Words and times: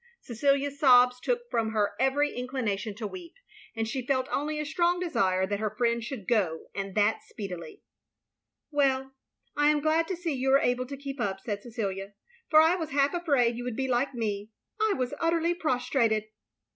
Cecilia's 0.19 0.79
sobs 0.79 1.19
took 1.19 1.47
from 1.51 1.73
her 1.73 1.93
every 1.99 2.33
inclination 2.33 2.95
to 2.95 3.05
weep; 3.05 3.35
and 3.75 3.87
she 3.87 4.03
felt 4.03 4.27
only 4.31 4.59
a 4.59 4.65
strong 4.65 4.99
desire 4.99 5.45
that 5.45 5.59
her 5.59 5.69
friend 5.77 6.03
should 6.03 6.27
go, 6.27 6.65
and 6.73 6.95
that 6.95 7.21
speedily. 7.27 7.83
"Well— 8.71 9.11
I 9.55 9.69
am 9.69 9.79
glad 9.79 10.07
to 10.07 10.15
see 10.17 10.33
you 10.33 10.51
are 10.53 10.57
able 10.59 10.87
to 10.87 10.97
keep 10.97 11.21
up," 11.21 11.39
said 11.45 11.61
Cecilia," 11.61 12.13
for 12.49 12.59
I 12.61 12.73
was 12.75 12.89
half 12.89 13.13
afraid 13.13 13.55
you 13.57 13.63
would 13.63 13.75
be 13.75 13.87
like 13.87 14.15
me. 14.15 14.49
I 14.81 14.93
was 14.97 15.13
utterly 15.19 15.53
prostrated." 15.53 16.23